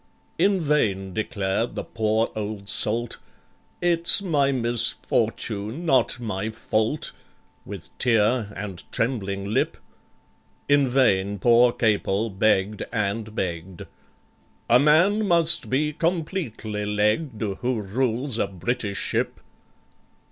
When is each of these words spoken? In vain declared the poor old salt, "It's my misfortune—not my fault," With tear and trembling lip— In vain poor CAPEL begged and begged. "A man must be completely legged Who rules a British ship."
In 0.39 0.59
vain 0.61 1.13
declared 1.13 1.75
the 1.75 1.83
poor 1.83 2.31
old 2.35 2.67
salt, 2.67 3.19
"It's 3.81 4.19
my 4.19 4.51
misfortune—not 4.51 6.19
my 6.19 6.49
fault," 6.49 7.11
With 7.65 7.95
tear 7.99 8.51
and 8.55 8.83
trembling 8.91 9.45
lip— 9.53 9.77
In 10.67 10.87
vain 10.87 11.37
poor 11.37 11.71
CAPEL 11.71 12.31
begged 12.31 12.81
and 12.91 13.35
begged. 13.35 13.85
"A 14.67 14.79
man 14.79 15.27
must 15.27 15.69
be 15.69 15.93
completely 15.93 16.83
legged 16.83 17.39
Who 17.59 17.83
rules 17.83 18.39
a 18.39 18.47
British 18.47 18.97
ship." 18.97 19.39